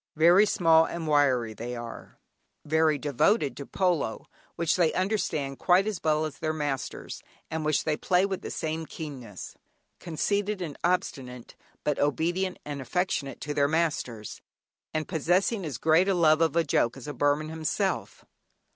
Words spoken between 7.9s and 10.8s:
play with the same keenness); conceited and